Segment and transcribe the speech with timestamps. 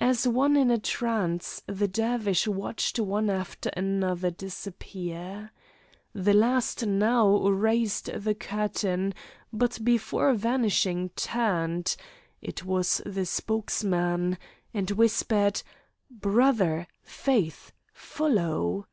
[0.00, 5.52] As one in a trance, the Dervish watched one after another disappear.
[6.12, 9.14] The last now raised the curtain,
[9.52, 11.94] but before vanishing, turned
[12.40, 14.36] (it was the spokesman),
[14.74, 15.62] and whispered:
[16.10, 18.88] "Brother, faith, follow!"